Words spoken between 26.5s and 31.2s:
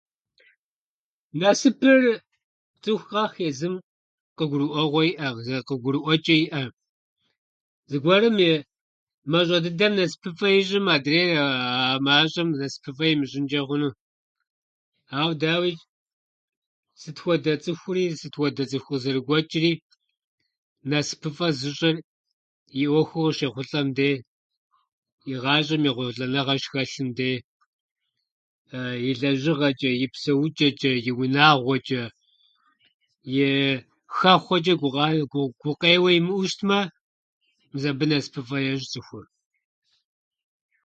щыхэлъым дей, и лэжьыгъэчӏэ и псэучӏэчӏэ, и